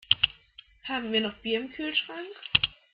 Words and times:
Haben 0.85 1.11
wir 1.11 1.21
noch 1.21 1.35
Bier 1.43 1.59
im 1.59 1.71
Kühlschrank? 1.71 2.25